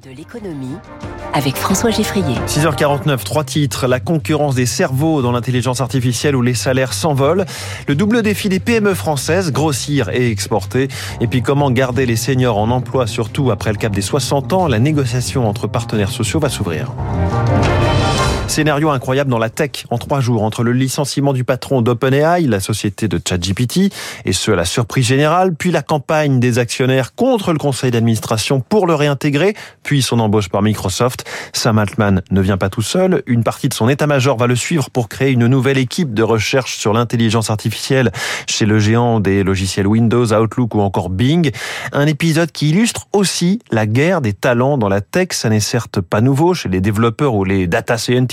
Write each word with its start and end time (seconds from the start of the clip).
de 0.00 0.10
l'économie 0.10 0.76
avec 1.34 1.56
François 1.56 1.90
Geffrier. 1.90 2.36
6h49, 2.46 3.24
trois 3.24 3.44
titres. 3.44 3.86
La 3.86 4.00
concurrence 4.00 4.54
des 4.54 4.64
cerveaux 4.64 5.22
dans 5.22 5.32
l'intelligence 5.32 5.80
artificielle 5.80 6.36
où 6.36 6.42
les 6.42 6.54
salaires 6.54 6.94
s'envolent. 6.94 7.44
Le 7.88 7.94
double 7.94 8.22
défi 8.22 8.48
des 8.48 8.60
PME 8.60 8.94
françaises, 8.94 9.52
grossir 9.52 10.08
et 10.10 10.30
exporter. 10.30 10.88
Et 11.20 11.26
puis 11.26 11.42
comment 11.42 11.70
garder 11.70 12.06
les 12.06 12.16
seniors 12.16 12.58
en 12.58 12.70
emploi, 12.70 13.06
surtout 13.06 13.50
après 13.50 13.72
le 13.72 13.78
cap 13.78 13.92
des 13.92 14.02
60 14.02 14.52
ans? 14.52 14.66
La 14.66 14.78
négociation 14.78 15.48
entre 15.48 15.66
partenaires 15.66 16.10
sociaux 16.10 16.40
va 16.40 16.48
s'ouvrir. 16.48 16.92
Scénario 18.48 18.90
incroyable 18.90 19.30
dans 19.30 19.38
la 19.38 19.48
tech 19.48 19.86
en 19.90 19.96
trois 19.96 20.20
jours 20.20 20.42
entre 20.42 20.62
le 20.62 20.72
licenciement 20.72 21.32
du 21.32 21.42
patron 21.42 21.80
d'OpenAI, 21.80 22.42
la 22.42 22.60
société 22.60 23.08
de 23.08 23.18
ChatGPT, 23.26 23.90
et 24.26 24.32
ce 24.32 24.50
à 24.50 24.56
la 24.56 24.66
surprise 24.66 25.06
générale, 25.06 25.54
puis 25.54 25.70
la 25.70 25.80
campagne 25.80 26.38
des 26.38 26.58
actionnaires 26.58 27.14
contre 27.14 27.52
le 27.52 27.58
conseil 27.58 27.90
d'administration 27.90 28.60
pour 28.60 28.86
le 28.86 28.94
réintégrer, 28.94 29.54
puis 29.82 30.02
son 30.02 30.18
embauche 30.18 30.50
par 30.50 30.60
Microsoft. 30.60 31.24
Sam 31.54 31.78
Altman 31.78 32.22
ne 32.30 32.40
vient 32.40 32.58
pas 32.58 32.68
tout 32.68 32.82
seul. 32.82 33.22
Une 33.26 33.42
partie 33.42 33.68
de 33.68 33.74
son 33.74 33.88
état-major 33.88 34.36
va 34.36 34.46
le 34.46 34.56
suivre 34.56 34.90
pour 34.90 35.08
créer 35.08 35.30
une 35.30 35.46
nouvelle 35.46 35.78
équipe 35.78 36.12
de 36.12 36.22
recherche 36.22 36.76
sur 36.76 36.92
l'intelligence 36.92 37.48
artificielle 37.48 38.12
chez 38.46 38.66
le 38.66 38.78
géant 38.78 39.20
des 39.20 39.44
logiciels 39.44 39.86
Windows, 39.86 40.30
Outlook 40.32 40.74
ou 40.74 40.80
encore 40.80 41.08
Bing. 41.08 41.52
Un 41.92 42.06
épisode 42.06 42.52
qui 42.52 42.70
illustre 42.70 43.06
aussi 43.12 43.60
la 43.70 43.86
guerre 43.86 44.20
des 44.20 44.34
talents 44.34 44.76
dans 44.76 44.88
la 44.88 45.00
tech. 45.00 45.28
Ça 45.30 45.48
n'est 45.48 45.60
certes 45.60 46.00
pas 46.00 46.20
nouveau 46.20 46.52
chez 46.52 46.68
les 46.68 46.80
développeurs 46.80 47.34
ou 47.34 47.44
les 47.44 47.66
data 47.66 47.96
scientists 47.96 48.31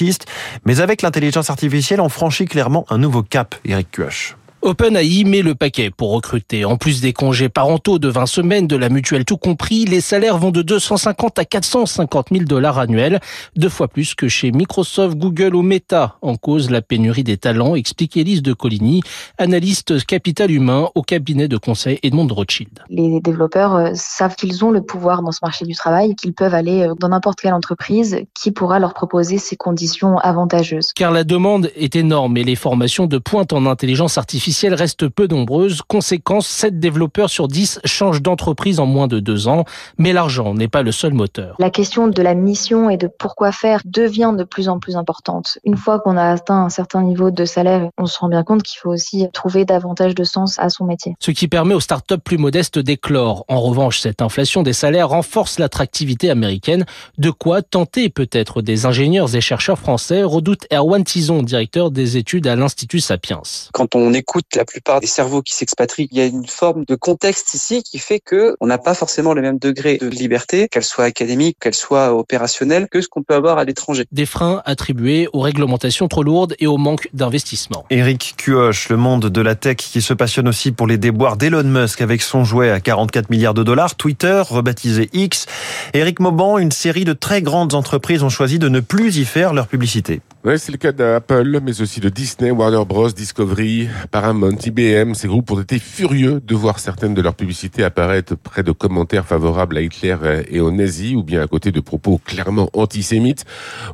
mais 0.66 0.82
avec 0.82 1.02
l'intelligence 1.02 1.50
artificielle, 1.50 2.02
on 2.02 2.10
franchit 2.10 2.46
clairement 2.46 2.86
un 2.90 2.98
nouveau 2.98 3.24
cap, 3.24 3.56
Eric 3.66 3.92
Cuoche. 3.92 4.39
OpenAI 4.62 5.24
met 5.24 5.42
le 5.42 5.56
paquet 5.56 5.90
pour 5.90 6.12
recruter. 6.12 6.66
En 6.66 6.76
plus 6.76 7.00
des 7.00 7.14
congés 7.14 7.48
parentaux 7.48 7.98
de 7.98 8.10
20 8.10 8.26
semaines, 8.26 8.68
de 8.68 8.76
la 8.76 8.90
mutuelle 8.90 9.24
tout 9.24 9.38
compris, 9.38 9.86
les 9.86 10.02
salaires 10.02 10.38
vont 10.38 10.52
de 10.52 10.62
250 10.62 11.40
à 11.40 11.46
450 11.46 12.28
000 12.30 12.44
dollars 12.44 12.78
annuels, 12.78 13.22
deux 13.56 13.70
fois 13.70 13.88
plus 13.88 14.16
que 14.16 14.28
chez 14.28 14.52
Microsoft, 14.52 15.18
Google 15.18 15.56
ou 15.56 15.62
Meta. 15.62 16.18
En 16.22 16.36
cause, 16.36 16.70
la 16.72 16.82
pénurie 16.82 17.24
des 17.24 17.38
talents, 17.38 17.76
explique 17.76 18.18
Elise 18.18 18.42
de 18.42 18.52
Coligny, 18.52 19.02
analyste 19.38 20.06
capital 20.06 20.52
humain 20.52 20.90
au 20.94 21.04
cabinet 21.04 21.48
de 21.48 21.56
conseil 21.56 21.98
Edmond 22.04 22.28
Rothschild. 22.28 22.84
Les 22.90 23.22
développeurs 23.22 23.76
euh, 23.76 23.92
savent 23.94 24.36
qu'ils 24.36 24.66
ont 24.66 24.72
le 24.72 24.82
pouvoir 24.82 25.24
dans 25.24 25.32
ce 25.32 25.40
marché 25.42 25.64
du 25.64 25.74
travail, 25.74 26.16
qu'ils 26.16 26.34
peuvent 26.34 26.54
aller 26.54 26.82
euh, 26.82 26.96
dans 27.00 27.10
n'importe 27.10 27.40
quelle 27.40 27.54
entreprise 27.54 28.24
qui 28.34 28.52
pourra 28.52 28.80
leur 28.80 28.94
proposer 28.94 29.38
ces 29.38 29.56
conditions 29.56 30.18
avantageuses. 30.18 30.92
Car 30.96 31.12
la 31.12 31.24
demande 31.24 31.72
est 31.78 31.96
énorme 31.96 32.36
et 32.36 32.44
les 32.44 32.58
formations 32.58 33.06
de 33.06 33.20
pointe 33.20 33.54
en 33.54 33.66
intelligence 33.66 34.18
artificielle 34.18 34.49
reste 34.74 35.08
peu 35.08 35.28
nombreuse. 35.28 35.82
Conséquence, 35.88 36.48
7 36.48 36.80
développeurs 36.80 37.30
sur 37.30 37.48
10 37.48 37.82
changent 37.86 38.22
d'entreprise 38.22 38.80
en 38.80 38.86
moins 38.86 39.08
de 39.08 39.20
deux 39.20 39.48
ans. 39.48 39.66
Mais 39.98 40.14
l'argent 40.14 40.54
n'est 40.54 40.68
pas 40.68 40.82
le 40.82 40.92
seul 40.92 41.14
moteur. 41.14 41.56
La 41.60 41.70
question 41.70 42.08
de 42.08 42.22
la 42.22 42.36
mission 42.36 42.90
et 42.90 42.98
de 42.98 43.08
pourquoi 43.08 43.52
faire 43.52 43.82
devient 43.86 44.34
de 44.38 44.44
plus 44.44 44.70
en 44.70 44.80
plus 44.80 44.96
importante. 44.96 45.58
Une 45.64 45.78
fois 45.78 46.00
qu'on 46.00 46.18
a 46.18 46.32
atteint 46.32 46.64
un 46.66 46.70
certain 46.70 47.04
niveau 47.04 47.32
de 47.32 47.46
salaire, 47.46 47.90
on 47.98 48.06
se 48.06 48.20
rend 48.20 48.30
bien 48.30 48.44
compte 48.44 48.64
qu'il 48.64 48.80
faut 48.80 48.90
aussi 48.90 49.28
trouver 49.34 49.66
davantage 49.66 50.16
de 50.16 50.24
sens 50.24 50.60
à 50.60 50.70
son 50.70 50.86
métier. 50.86 51.16
Ce 51.20 51.32
qui 51.32 51.48
permet 51.48 51.74
aux 51.74 51.80
startups 51.80 52.18
plus 52.18 52.38
modestes 52.38 52.80
d'éclore. 52.80 53.46
En 53.48 53.62
revanche, 53.62 54.00
cette 54.00 54.22
inflation 54.22 54.64
des 54.64 54.74
salaires 54.74 55.10
renforce 55.10 55.60
l'attractivité 55.60 56.30
américaine. 56.30 56.86
De 57.18 57.32
quoi 57.32 57.62
tenter 57.62 58.10
peut-être 58.10 58.62
des 58.62 58.86
ingénieurs 58.86 59.36
et 59.36 59.42
chercheurs 59.42 59.80
français, 59.80 60.24
redoute 60.24 60.66
Erwan 60.72 61.04
Tison, 61.04 61.44
directeur 61.44 61.92
des 61.92 62.18
études 62.18 62.48
à 62.48 62.56
l'Institut 62.56 63.00
Sapiens. 63.00 63.42
Quand 63.74 63.96
on 63.96 64.14
écoute 64.14 64.39
la 64.56 64.66
plupart 64.66 65.00
des 65.00 65.08
cerveaux 65.08 65.42
qui 65.42 65.56
s'expatrient, 65.56 66.08
il 66.12 66.18
y 66.18 66.22
a 66.22 66.26
une 66.26 66.48
forme 66.48 66.86
de 66.86 66.96
contexte 66.96 67.54
ici 67.54 67.84
qui 67.84 68.00
fait 68.00 68.20
que 68.20 68.56
on 68.60 68.68
n'a 68.68 68.78
pas 68.78 68.94
forcément 68.94 69.34
le 69.34 69.42
même 69.42 69.60
degré 69.60 69.98
de 69.98 70.08
liberté, 70.08 70.68
qu'elle 70.68 70.84
soit 70.84 71.06
académique, 71.06 71.58
qu'elle 71.60 71.74
soit 71.74 72.14
opérationnelle, 72.14 72.88
que 72.90 73.02
ce 73.02 73.08
qu'on 73.08 73.24
peut 73.24 73.36
avoir 73.36 73.58
à 73.58 73.64
l'étranger. 73.64 74.06
Des 74.12 74.26
freins 74.26 74.62
attribués 74.66 75.28
aux 75.34 75.40
réglementations 75.40 76.08
trop 76.08 76.24
lourdes 76.24 76.56
et 76.60 76.68
au 76.68 76.78
manque 76.78 77.10
d'investissement. 77.14 77.86
Éric 77.90 78.36
Cuoche, 78.38 78.90
le 78.90 78.98
monde 78.98 79.28
de 79.28 79.42
la 79.42 79.56
tech 79.56 79.78
qui 79.78 80.02
se 80.02 80.14
passionne 80.14 80.48
aussi 80.48 80.72
pour 80.72 80.88
les 80.88 80.98
déboires 80.98 81.38
d'Elon 81.38 81.64
Musk 81.64 82.02
avec 82.02 82.22
son 82.22 82.44
jouet 82.44 82.72
à 82.72 82.80
44 82.80 83.30
milliards 83.30 83.54
de 83.54 83.64
dollars, 83.64 83.96
Twitter, 83.96 84.42
rebaptisé 84.48 85.10
X. 85.14 85.46
Éric 85.94 86.20
Mauban, 86.20 86.58
une 86.58 86.72
série 86.72 87.06
de 87.06 87.14
très 87.14 87.42
grandes 87.42 87.74
entreprises 87.74 88.24
ont 88.24 88.30
choisi 88.30 88.60
de 88.60 88.70
ne 88.70 88.80
plus 88.80 89.18
y 89.18 89.26
faire 89.26 89.54
leur 89.54 89.68
publicité. 89.68 90.22
Oui, 90.46 90.54
c'est 90.58 90.72
le 90.72 90.78
cas 90.78 90.94
d'Apple, 90.94 91.60
mais 91.62 91.82
aussi 91.82 92.00
de 92.00 92.08
Disney, 92.08 92.50
Warner 92.50 92.86
Bros, 92.88 93.10
Discovery, 93.10 93.90
Paramount, 94.10 94.56
IBM. 94.56 95.14
Ces 95.14 95.28
groupes 95.28 95.52
ont 95.52 95.60
été 95.60 95.80
furieux 95.80 96.40
de 96.40 96.56
voir 96.56 96.80
certaines 96.80 97.14
de 97.14 97.22
leurs 97.22 97.36
publicités 97.36 97.84
apparaître 97.84 98.36
près 98.38 98.64
de 98.64 98.72
commentaires 98.72 99.26
favorables 99.26 99.78
à 99.78 99.82
Hitler 99.82 100.16
et 100.48 100.62
aux 100.62 100.72
nazis, 100.72 101.14
ou 101.14 101.24
bien 101.24 101.42
à 101.42 101.48
côté 101.48 101.74
de 101.74 101.82
propos 101.82 102.22
clairement 102.24 102.70
antisémites. 102.72 103.44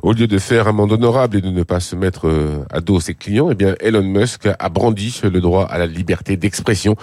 Au 0.04 0.12
lieu 0.12 0.28
de 0.28 0.38
faire 0.38 0.68
un 0.68 0.72
monde 0.72 0.92
honorable 0.92 1.38
et 1.38 1.40
de 1.40 1.50
ne 1.50 1.64
pas 1.64 1.80
se 1.80 1.96
mettre 1.96 2.28
euh, 2.28 2.64
à 2.70 2.80
dos 2.80 3.00
ses 3.00 3.14
clients, 3.14 3.50
eh 3.50 3.56
bien, 3.56 3.74
Elon 3.80 4.04
Musk 4.04 4.46
a 4.46 4.68
brandi 4.68 5.20
le 5.24 5.40
droit 5.40 5.64
à 5.64 5.78
la 5.78 5.86
liberté 5.86 6.36
d'expression 6.36 6.94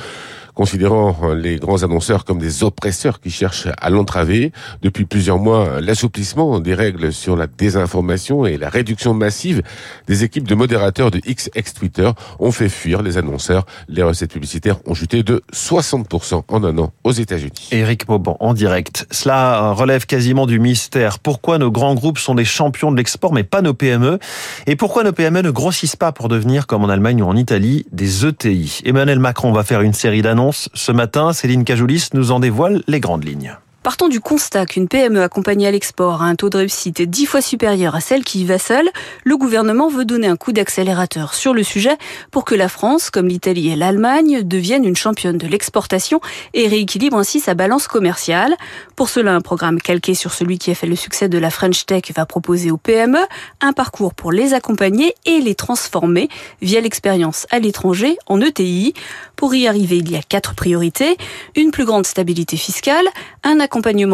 considérant 0.54 1.34
les 1.34 1.58
grands 1.58 1.84
annonceurs 1.84 2.26
comme 2.26 2.40
des 2.40 2.64
oppresseurs 2.64 3.20
qui 3.20 3.30
cherchent 3.30 3.68
à 3.78 3.90
l'entraver. 3.90 4.52
Depuis 4.82 5.06
plusieurs 5.06 5.40
mois, 5.40 5.82
l'assouplissement 5.82 6.60
des 6.60 6.74
règles 6.74 7.12
sur 7.12 7.36
la 7.36 7.48
désinformation 7.48 8.46
et 8.46 8.58
la 8.58 8.70
réduction 8.70 9.14
massive 9.14 9.62
des 10.08 10.24
équipes 10.24 10.48
de 10.48 10.56
modérateurs 10.56 11.12
de 11.12 11.20
X 11.26 11.50
ex 11.56 11.74
Twitter 11.74 12.10
ont 12.40 12.52
fait 12.52 12.70
fuir 12.70 13.02
les 13.02 13.18
annonceurs. 13.18 13.66
Les 13.88 14.04
recettes 14.04 14.32
publicitaires 14.32 14.78
ont 14.86 14.94
chuté 14.94 15.24
de 15.24 15.42
60% 15.54 16.44
en 16.48 16.64
un 16.64 16.78
an 16.78 16.94
aux 17.04 17.12
États-Unis. 17.12 17.70
Éric 17.72 18.08
Mauban 18.08 18.38
en 18.40 18.54
direct. 18.54 19.08
Cela 19.12 19.72
relève 19.72 20.06
quasiment 20.06 20.46
du 20.46 20.60
mystère. 20.60 21.20
Pourquoi 21.20 21.58
nos 21.58 21.72
grands 21.72 21.96
groupes 21.96 22.20
sont 22.20 22.36
des 22.36 22.46
champions 22.46 22.92
de 22.92 22.98
l'export 22.98 23.34
mais 23.34 23.44
pas 23.44 23.62
nos 23.62 23.74
PME 23.74 24.20
Et 24.68 24.76
pourquoi 24.76 25.04
nos 25.04 25.14
PME 25.14 25.42
ne 25.42 25.52
grossissent 25.52 25.96
pas 25.96 26.12
pour 26.12 26.30
devenir, 26.30 26.68
comme 26.68 26.84
en 26.84 26.90
Allemagne 26.90 27.22
ou 27.22 27.26
en 27.26 27.36
Italie, 27.36 27.86
des 27.92 28.26
ETI 28.26 28.82
Emmanuel 28.86 29.20
Macron 29.20 29.52
va 29.52 29.64
faire 29.64 29.82
une 29.82 29.94
série 29.94 30.22
d'annonces 30.22 30.43
ce 30.52 30.92
matin. 30.92 31.34
Céline 31.34 31.64
Cajoulis 31.64 32.10
nous 32.14 32.32
en 32.32 32.40
dévoile 32.40 32.84
les 32.88 33.00
grandes 33.00 33.24
lignes. 33.24 33.58
Partons 33.84 34.08
du 34.08 34.22
constat 34.22 34.66
qu'une 34.66 34.88
PME 34.88 35.22
accompagnée 35.22 35.68
à 35.68 35.72
l'export 35.72 36.22
a 36.22 36.26
un 36.26 36.36
taux 36.36 36.50
de 36.50 36.56
réussite 36.56 37.02
dix 37.02 37.26
fois 37.26 37.42
supérieur 37.42 37.96
à 37.96 38.00
celle 38.00 38.24
qui 38.24 38.40
y 38.40 38.46
va 38.46 38.58
seule, 38.58 38.90
le 39.26 39.36
gouvernement 39.36 39.90
veut 39.90 40.06
donner 40.06 40.28
un 40.28 40.38
coup 40.38 40.54
d'accélérateur 40.54 41.34
sur 41.34 41.54
le 41.54 41.64
sujet 41.64 41.98
pour 42.32 42.46
que 42.46 42.56
la 42.56 42.70
France, 42.70 43.10
comme 43.10 43.28
l'Italie 43.28 43.72
et 43.72 43.76
l'Allemagne, 43.76 44.42
devienne 44.44 44.86
une 44.86 44.96
championne 44.96 45.38
de 45.38 45.48
l'exportation 45.48 46.22
et 46.54 46.70
rééquilibre 46.70 47.18
ainsi 47.18 47.42
sa 47.42 47.56
balance 47.56 47.90
commerciale. 47.90 48.56
Pour 48.96 49.10
cela, 49.10 49.36
un 49.36 49.42
programme 49.42 49.82
calqué 49.82 50.14
sur 50.14 50.32
celui 50.32 50.60
qui 50.60 50.72
a 50.72 50.76
fait 50.76 50.88
le 50.88 50.96
succès 50.96 51.28
de 51.28 51.38
la 51.38 51.50
French 51.50 51.86
Tech 51.86 52.04
va 52.16 52.26
proposer 52.26 52.72
aux 52.72 52.78
PME 52.78 53.20
un 53.60 53.74
parcours 53.74 54.14
pour 54.14 54.32
les 54.32 54.54
accompagner 54.54 55.14
et 55.26 55.42
les 55.42 55.56
transformer 55.56 56.30
via 56.62 56.80
l'expérience 56.80 57.48
à 57.52 57.60
l'étranger 57.60 58.16
en 58.28 58.40
ETI. 58.40 58.94
Pour 59.36 59.54
y 59.56 59.68
arriver, 59.68 59.98
il 59.98 60.10
y 60.10 60.16
a 60.16 60.22
quatre 60.22 60.56
priorités. 60.56 61.18
Une 61.58 61.72
plus 61.72 61.84
grande 61.84 62.06
stabilité 62.06 62.56
fiscale, 62.56 63.06
un 63.44 63.60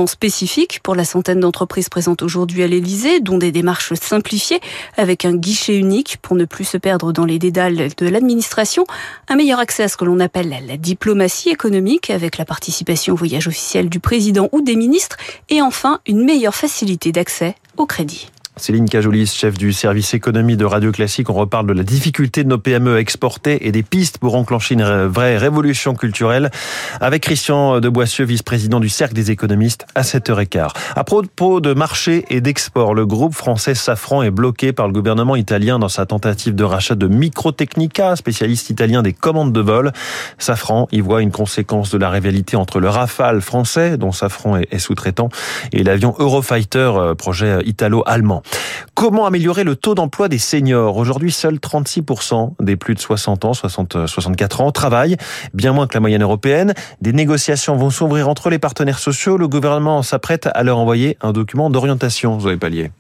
spécifique 0.08 0.80
pour 0.84 0.96
la 0.96 1.04
centaine 1.04 1.40
d'entreprises 1.40 1.90
présentes 1.90 2.22
aujourd'hui 2.22 2.64
à 2.64 2.68
l'Elysée, 2.68 3.20
dont 3.20 3.38
des 3.38 3.52
démarches 3.52 3.94
simplifiées 3.94 4.62
avec 4.96 5.26
un 5.26 5.36
guichet 5.36 5.76
unique 5.76 6.18
pour 6.22 6.36
ne 6.36 6.46
plus 6.46 6.64
se 6.64 6.78
perdre 6.78 7.12
dans 7.12 7.26
les 7.26 7.40
dédales 7.40 7.90
de 7.98 8.08
l'administration, 8.08 8.86
un 9.28 9.36
meilleur 9.36 9.60
accès 9.60 9.84
à 9.84 9.88
ce 9.88 9.98
que 9.98 10.06
l'on 10.06 10.20
appelle 10.20 10.56
la 10.66 10.78
diplomatie 10.78 11.50
économique 11.50 12.10
avec 12.10 12.38
la 12.38 12.46
participation 12.46 13.14
au 13.14 13.18
voyage 13.18 13.48
officiel 13.48 13.90
du 13.90 14.00
président 14.00 14.50
ou 14.52 14.62
des 14.62 14.76
ministres 14.76 15.18
et 15.50 15.62
enfin 15.62 16.00
une 16.08 16.24
meilleure 16.24 16.56
facilité 16.56 17.12
d'accès 17.12 17.56
au 17.78 17.86
crédit. 17.86 18.28
Céline 18.62 18.90
Cajolis, 18.90 19.28
chef 19.28 19.58
du 19.58 19.74
service 19.74 20.14
économie 20.14 20.58
de 20.58 20.66
Radio 20.66 20.92
Classique, 20.92 21.30
on 21.30 21.34
reparle 21.34 21.68
de 21.68 21.74
la 21.74 21.84
difficulté 21.84 22.44
de 22.44 22.50
nos 22.50 22.58
PME 22.58 22.96
à 22.96 23.00
exporter 23.00 23.68
et 23.68 23.72
des 23.72 23.84
pistes 23.84 24.18
pour 24.18 24.36
enclencher 24.36 24.76
une 24.76 25.06
vraie 25.06 25.38
révolution 25.38 25.96
culturelle 25.96 26.52
avec 27.00 27.24
Christian 27.24 27.80
de 27.80 27.90
Boissieu, 27.90 28.26
vice-président 28.26 28.80
du 28.80 28.90
Cercle 28.90 29.14
des 29.14 29.32
économistes 29.32 29.86
à 29.96 30.02
7h15. 30.02 30.70
À 30.96 31.04
propos 31.04 31.62
de 31.62 31.74
marché 31.74 32.26
et 32.30 32.42
d'export, 32.42 32.94
le 32.94 33.06
groupe 33.06 33.34
français 33.34 33.76
Safran 33.76 34.24
est 34.24 34.32
bloqué 34.32 34.74
par 34.74 34.88
le 34.88 34.94
gouvernement 34.94 35.36
italien 35.36 35.80
dans 35.80 35.90
sa 35.90 36.06
tentative 36.06 36.56
de 36.56 36.64
rachat 36.64 36.96
de 36.96 37.08
Microtechnica, 37.08 38.16
spécialiste 38.16 38.70
italien 38.70 39.02
des 39.02 39.14
commandes 39.14 39.54
de 39.54 39.62
vol. 39.62 39.92
Safran 40.38 40.88
y 40.92 41.00
voit 41.00 41.22
une 41.22 41.32
conséquence 41.32 41.92
de 41.92 41.98
la 41.98 42.10
rivalité 42.10 42.58
entre 42.58 42.80
le 42.80 42.90
Rafale 42.90 43.42
français, 43.42 43.98
dont 43.98 44.12
Safran 44.12 44.58
est 44.58 44.80
sous-traitant, 44.80 45.30
et 45.72 45.84
l'avion 45.84 46.16
Eurofighter, 46.20 46.92
euh, 46.96 47.16
projet 47.16 47.60
italo-allemand. 47.66 48.44
Comment 48.94 49.26
améliorer 49.26 49.64
le 49.64 49.76
taux 49.76 49.96
d'emploi 49.96 50.28
des 50.28 50.38
seniors 50.38 50.98
Aujourd'hui, 50.98 51.32
seuls 51.32 51.56
36% 51.56 52.54
des 52.60 52.76
plus 52.76 52.96
de 52.96 53.00
60 53.00 53.46
ans, 53.46 53.54
60, 53.54 54.08
64 54.08 54.62
ans 54.62 54.72
travaillent, 54.72 55.18
bien 55.54 55.72
moins 55.72 55.88
que 55.88 55.94
la 55.94 56.02
moyenne 56.02 56.24
européenne. 56.24 56.74
Des 57.02 57.14
négociations 57.14 57.76
vont 57.76 57.90
s'ouvrir 57.90 58.28
entre 58.28 58.50
les 58.50 58.60
partenaires 58.60 59.00
sociaux. 59.00 59.38
Le 59.38 59.48
gouvernement 59.48 60.02
s'apprête 60.04 60.50
à 60.54 60.64
leur 60.64 60.78
envoyer 60.78 61.18
un 61.22 61.32
document 61.32 61.70
d'orientation, 61.70 62.40
Zoé 62.40 62.58
Pallier. 62.58 62.92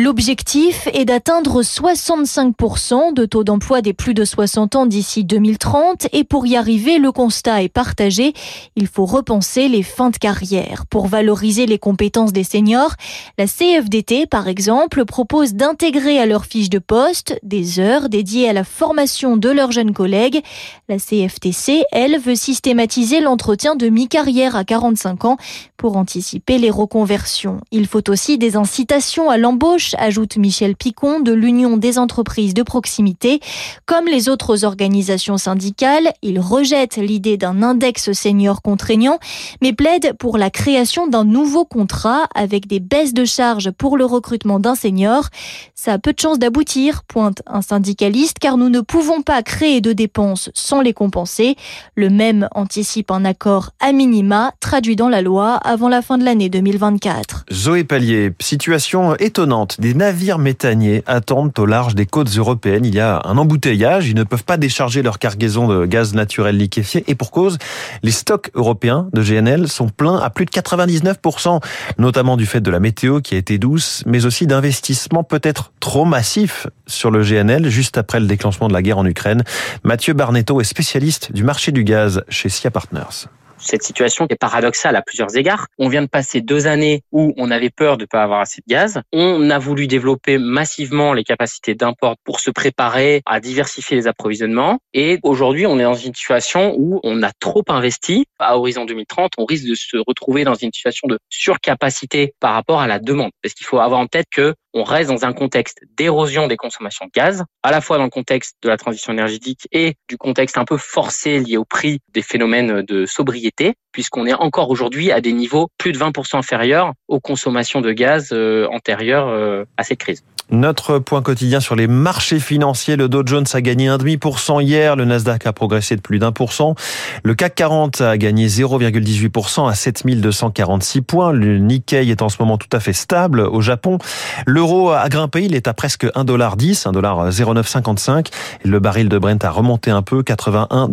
L'objectif 0.00 0.86
est 0.92 1.06
d'atteindre 1.06 1.60
65% 1.60 3.12
de 3.14 3.24
taux 3.24 3.42
d'emploi 3.42 3.82
des 3.82 3.92
plus 3.92 4.14
de 4.14 4.24
60 4.24 4.76
ans 4.76 4.86
d'ici 4.86 5.24
2030 5.24 6.06
et 6.12 6.22
pour 6.22 6.46
y 6.46 6.54
arriver, 6.54 7.00
le 7.00 7.10
constat 7.10 7.64
est 7.64 7.68
partagé. 7.68 8.32
Il 8.76 8.86
faut 8.86 9.06
repenser 9.06 9.66
les 9.66 9.82
fins 9.82 10.10
de 10.10 10.16
carrière. 10.16 10.86
Pour 10.86 11.08
valoriser 11.08 11.66
les 11.66 11.80
compétences 11.80 12.32
des 12.32 12.44
seniors, 12.44 12.94
la 13.38 13.48
CFDT, 13.48 14.26
par 14.26 14.46
exemple, 14.46 15.04
propose 15.04 15.54
d'intégrer 15.54 16.20
à 16.20 16.26
leur 16.26 16.44
fiche 16.44 16.70
de 16.70 16.78
poste 16.78 17.36
des 17.42 17.80
heures 17.80 18.08
dédiées 18.08 18.48
à 18.48 18.52
la 18.52 18.62
formation 18.62 19.36
de 19.36 19.48
leurs 19.48 19.72
jeunes 19.72 19.94
collègues. 19.94 20.42
La 20.88 20.98
CFTC, 20.98 21.82
elle, 21.90 22.20
veut 22.20 22.36
systématiser 22.36 23.20
l'entretien 23.20 23.74
de 23.74 23.88
mi-carrière 23.88 24.54
à 24.54 24.62
45 24.62 25.24
ans 25.24 25.38
pour 25.76 25.96
anticiper 25.96 26.58
les 26.58 26.70
reconversions. 26.70 27.60
Il 27.72 27.88
faut 27.88 28.08
aussi 28.08 28.38
des 28.38 28.54
incitations 28.54 29.28
à 29.28 29.38
l'embauche 29.38 29.87
ajoute 29.98 30.36
Michel 30.36 30.76
Picon 30.76 31.20
de 31.20 31.32
l'Union 31.32 31.76
des 31.76 31.98
entreprises 31.98 32.54
de 32.54 32.62
proximité. 32.62 33.40
Comme 33.86 34.06
les 34.06 34.28
autres 34.28 34.64
organisations 34.64 35.38
syndicales, 35.38 36.12
il 36.22 36.40
rejette 36.40 36.96
l'idée 36.96 37.36
d'un 37.36 37.62
index 37.62 38.12
senior 38.12 38.62
contraignant, 38.62 39.18
mais 39.62 39.72
plaide 39.72 40.14
pour 40.18 40.38
la 40.38 40.50
création 40.50 41.06
d'un 41.06 41.24
nouveau 41.24 41.64
contrat 41.64 42.28
avec 42.34 42.66
des 42.66 42.80
baisses 42.80 43.14
de 43.14 43.24
charges 43.24 43.70
pour 43.70 43.96
le 43.96 44.04
recrutement 44.04 44.60
d'un 44.60 44.74
senior. 44.74 45.28
Ça 45.74 45.94
a 45.94 45.98
peu 45.98 46.12
de 46.12 46.20
chances 46.20 46.38
d'aboutir, 46.38 47.02
pointe 47.04 47.42
un 47.46 47.62
syndicaliste, 47.62 48.38
car 48.38 48.56
nous 48.56 48.68
ne 48.68 48.80
pouvons 48.80 49.22
pas 49.22 49.42
créer 49.42 49.80
de 49.80 49.92
dépenses 49.92 50.50
sans 50.54 50.80
les 50.80 50.92
compenser. 50.92 51.56
Le 51.94 52.10
même 52.10 52.48
anticipe 52.54 53.10
un 53.10 53.24
accord 53.24 53.70
à 53.80 53.92
minima 53.92 54.52
traduit 54.60 54.96
dans 54.96 55.08
la 55.08 55.22
loi 55.22 55.54
avant 55.54 55.88
la 55.88 56.02
fin 56.02 56.18
de 56.18 56.24
l'année 56.24 56.48
2024. 56.48 57.46
Zoé 57.52 57.84
Pallier, 57.84 58.32
situation 58.40 59.14
étonnante 59.16 59.77
des 59.78 59.94
navires 59.94 60.38
méthaniers 60.38 61.02
attendent 61.06 61.56
au 61.58 61.66
large 61.66 61.94
des 61.94 62.06
côtes 62.06 62.28
européennes. 62.36 62.84
Il 62.84 62.94
y 62.94 63.00
a 63.00 63.22
un 63.24 63.38
embouteillage. 63.38 64.08
Ils 64.08 64.14
ne 64.14 64.24
peuvent 64.24 64.44
pas 64.44 64.56
décharger 64.56 65.02
leur 65.02 65.18
cargaison 65.18 65.68
de 65.68 65.86
gaz 65.86 66.14
naturel 66.14 66.56
liquéfié. 66.56 67.04
Et 67.06 67.14
pour 67.14 67.30
cause, 67.30 67.58
les 68.02 68.10
stocks 68.10 68.50
européens 68.54 69.08
de 69.12 69.22
GNL 69.22 69.68
sont 69.68 69.88
pleins 69.88 70.16
à 70.16 70.30
plus 70.30 70.44
de 70.44 70.50
99%, 70.50 71.60
notamment 71.98 72.36
du 72.36 72.46
fait 72.46 72.60
de 72.60 72.70
la 72.70 72.80
météo 72.80 73.20
qui 73.20 73.34
a 73.34 73.38
été 73.38 73.58
douce, 73.58 74.02
mais 74.06 74.24
aussi 74.24 74.46
d'investissements 74.46 75.24
peut-être 75.24 75.72
trop 75.80 76.04
massifs 76.04 76.66
sur 76.86 77.10
le 77.10 77.22
GNL 77.22 77.68
juste 77.68 77.98
après 77.98 78.20
le 78.20 78.26
déclenchement 78.26 78.68
de 78.68 78.72
la 78.72 78.82
guerre 78.82 78.98
en 78.98 79.06
Ukraine. 79.06 79.44
Mathieu 79.84 80.14
Barnetto 80.14 80.60
est 80.60 80.64
spécialiste 80.64 81.32
du 81.32 81.44
marché 81.44 81.72
du 81.72 81.84
gaz 81.84 82.22
chez 82.28 82.48
SIA 82.48 82.70
Partners 82.70 83.28
cette 83.58 83.82
situation 83.82 84.26
est 84.28 84.36
paradoxale 84.36 84.96
à 84.96 85.02
plusieurs 85.02 85.36
égards. 85.36 85.66
On 85.78 85.88
vient 85.88 86.02
de 86.02 86.08
passer 86.08 86.40
deux 86.40 86.66
années 86.66 87.02
où 87.12 87.34
on 87.36 87.50
avait 87.50 87.70
peur 87.70 87.96
de 87.96 88.04
ne 88.04 88.06
pas 88.06 88.22
avoir 88.22 88.40
assez 88.40 88.60
de 88.66 88.72
gaz. 88.72 89.00
On 89.12 89.50
a 89.50 89.58
voulu 89.58 89.86
développer 89.86 90.38
massivement 90.38 91.12
les 91.12 91.24
capacités 91.24 91.74
d'import 91.74 92.16
pour 92.24 92.40
se 92.40 92.50
préparer 92.50 93.22
à 93.26 93.40
diversifier 93.40 93.96
les 93.96 94.06
approvisionnements. 94.06 94.78
Et 94.94 95.18
aujourd'hui, 95.22 95.66
on 95.66 95.78
est 95.78 95.84
dans 95.84 95.94
une 95.94 96.14
situation 96.14 96.74
où 96.76 97.00
on 97.02 97.22
a 97.22 97.32
trop 97.40 97.64
investi. 97.68 98.26
À 98.38 98.56
horizon 98.56 98.84
2030, 98.84 99.32
on 99.38 99.44
risque 99.44 99.66
de 99.66 99.74
se 99.74 99.96
retrouver 100.06 100.44
dans 100.44 100.54
une 100.54 100.72
situation 100.72 101.08
de 101.08 101.18
surcapacité 101.28 102.34
par 102.40 102.54
rapport 102.54 102.80
à 102.80 102.86
la 102.86 102.98
demande. 102.98 103.30
Parce 103.42 103.54
qu'il 103.54 103.66
faut 103.66 103.78
avoir 103.78 104.00
en 104.00 104.06
tête 104.06 104.26
que 104.30 104.54
on 104.74 104.84
reste 104.84 105.10
dans 105.10 105.24
un 105.24 105.32
contexte 105.32 105.80
d'érosion 105.96 106.46
des 106.46 106.56
consommations 106.56 107.06
de 107.06 107.10
gaz, 107.10 107.44
à 107.62 107.70
la 107.70 107.80
fois 107.80 107.96
dans 107.98 108.04
le 108.04 108.10
contexte 108.10 108.56
de 108.62 108.68
la 108.68 108.76
transition 108.76 109.12
énergétique 109.12 109.66
et 109.72 109.94
du 110.08 110.16
contexte 110.16 110.58
un 110.58 110.64
peu 110.64 110.76
forcé 110.76 111.40
lié 111.40 111.56
au 111.56 111.64
prix 111.64 112.00
des 112.12 112.22
phénomènes 112.22 112.82
de 112.82 113.06
sobriété, 113.06 113.47
puisqu'on 113.92 114.26
est 114.26 114.34
encore 114.34 114.70
aujourd'hui 114.70 115.10
à 115.10 115.20
des 115.20 115.32
niveaux 115.32 115.68
plus 115.78 115.92
de 115.92 115.98
20% 115.98 116.36
inférieurs 116.36 116.92
aux 117.08 117.20
consommations 117.20 117.80
de 117.80 117.92
gaz 117.92 118.30
euh, 118.32 118.66
antérieures 118.70 119.28
euh, 119.28 119.64
à 119.76 119.84
cette 119.84 119.98
crise. 119.98 120.24
Notre 120.50 120.98
point 120.98 121.20
quotidien 121.20 121.60
sur 121.60 121.76
les 121.76 121.86
marchés 121.86 122.40
financiers. 122.40 122.96
Le 122.96 123.08
Dow 123.08 123.22
Jones 123.26 123.44
a 123.52 123.60
gagné 123.60 123.88
1,5% 123.88 124.62
hier. 124.62 124.96
Le 124.96 125.04
Nasdaq 125.04 125.46
a 125.46 125.52
progressé 125.52 125.94
de 125.96 126.00
plus 126.00 126.18
d'un 126.18 126.32
pour 126.32 126.54
cent. 126.54 126.74
Le 127.22 127.34
CAC 127.34 127.54
40 127.54 128.00
a 128.00 128.16
gagné 128.16 128.46
0,18% 128.46 129.68
à 129.68 129.74
7246 129.74 131.02
points. 131.02 131.32
Le 131.32 131.58
Nikkei 131.58 132.10
est 132.10 132.22
en 132.22 132.30
ce 132.30 132.36
moment 132.40 132.56
tout 132.56 132.68
à 132.72 132.80
fait 132.80 132.94
stable 132.94 133.40
au 133.40 133.60
Japon. 133.60 133.98
L'euro 134.46 134.90
a 134.90 135.08
grimpé. 135.08 135.44
Il 135.44 135.54
est 135.54 135.68
à 135.68 135.74
presque 135.74 136.04
1,10$, 136.04 136.84
1,0955. 136.84 138.28
Et 138.64 138.68
le 138.68 138.80
baril 138.80 139.08
de 139.08 139.18
Brent 139.18 139.44
a 139.44 139.50
remonté 139.50 139.90
un 139.90 140.02
peu, 140.02 140.22
81 140.22 140.88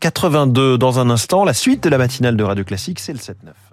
82. 0.00 0.78
Dans 0.78 0.98
un 0.98 1.10
instant, 1.10 1.44
la 1.44 1.54
suite 1.54 1.84
de 1.84 1.88
la 1.88 1.98
matinale 1.98 2.36
de 2.36 2.42
Radio 2.42 2.64
Classique, 2.64 2.98
c'est 2.98 3.12
le 3.12 3.18
7-9. 3.18 3.65